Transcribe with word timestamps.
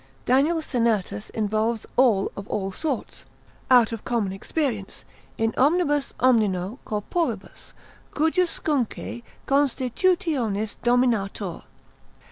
Daniel 0.25 0.63
Sennertus 0.63 1.29
involves 1.29 1.85
all 1.95 2.31
of 2.35 2.47
all 2.47 2.71
sorts, 2.71 3.23
out 3.69 3.91
of 3.91 4.03
common 4.03 4.33
experience, 4.33 5.05
in 5.37 5.53
omnibus 5.57 6.15
omnino 6.19 6.79
corporibus 6.87 7.73
cujuscunque 8.15 9.21
constitutionis 9.45 10.75
dominatar. 10.81 11.65